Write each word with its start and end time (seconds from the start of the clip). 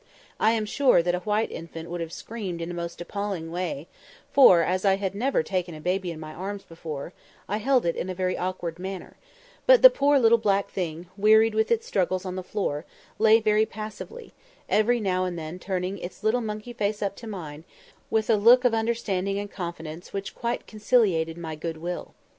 I 0.39 0.53
am 0.53 0.65
sure 0.65 1.03
that 1.03 1.13
a 1.13 1.19
white 1.19 1.51
infant 1.51 1.87
would 1.91 2.01
have 2.01 2.11
screamed 2.11 2.59
in 2.59 2.71
a 2.71 2.73
most 2.73 2.99
appalling 3.01 3.51
way, 3.51 3.87
for, 4.31 4.63
as 4.63 4.83
I 4.83 4.95
had 4.95 5.13
never 5.13 5.43
taken 5.43 5.75
a 5.75 5.79
baby 5.79 6.09
in 6.09 6.19
my 6.19 6.33
arms 6.33 6.63
before, 6.63 7.13
I 7.47 7.57
held 7.57 7.85
it 7.85 7.95
in 7.95 8.09
a 8.09 8.15
very 8.15 8.35
awkward 8.35 8.79
manner; 8.79 9.17
but 9.67 9.83
the 9.83 9.91
poor 9.91 10.17
little 10.17 10.39
black 10.39 10.71
thing, 10.71 11.05
wearied 11.17 11.53
with 11.53 11.69
its 11.69 11.85
struggles 11.85 12.25
on 12.25 12.35
the 12.35 12.41
floor, 12.41 12.83
lay 13.19 13.39
very 13.39 13.67
passively, 13.67 14.33
every 14.67 14.99
now 14.99 15.23
and 15.25 15.37
then 15.37 15.59
turning 15.59 15.99
its 15.99 16.23
little 16.23 16.41
monkey 16.41 16.73
face 16.73 17.03
up 17.03 17.15
to 17.17 17.27
mine, 17.27 17.63
with 18.09 18.27
a 18.27 18.37
look 18.37 18.65
of 18.65 18.73
understanding 18.73 19.37
and 19.37 19.51
confidence 19.51 20.11
which 20.11 20.33
quite 20.33 20.65
conciliated 20.65 21.37
my 21.37 21.53
good 21.55 21.77
will. 21.77 22.15